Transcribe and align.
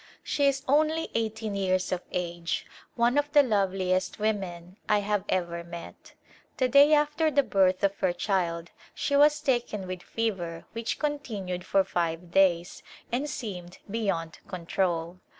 She 0.23 0.47
is 0.47 0.63
only 0.67 1.11
eighteen 1.13 1.53
years 1.53 1.91
of 1.91 2.01
age— 2.11 2.65
one 2.95 3.19
of 3.19 3.31
the 3.33 3.43
loveliest 3.43 4.17
women 4.17 4.77
I 4.89 4.97
have 5.01 5.23
ever 5.29 5.63
met. 5.63 6.13
The 6.57 6.67
day 6.67 6.93
after 6.95 7.29
the 7.29 7.43
birth 7.43 7.83
of 7.83 7.99
her 7.99 8.11
child 8.11 8.71
she 8.95 9.15
was 9.15 9.39
taken 9.39 9.85
with 9.85 10.01
fever 10.01 10.65
which 10.73 10.97
con 10.97 11.19
tinued 11.19 11.63
for 11.63 11.83
five 11.83 12.31
days 12.31 12.81
and 13.11 13.29
seemed 13.29 13.77
beyond 13.91 14.39
control. 14.47 15.19